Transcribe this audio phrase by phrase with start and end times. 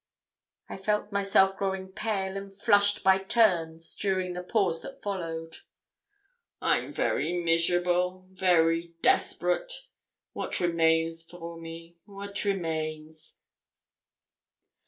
[0.67, 5.57] I felt myself growing pale and flushed by turns during the pause that followed.
[6.59, 9.71] 'I'm very miserable very nearly desperate.
[10.33, 13.37] What remains for me what remains?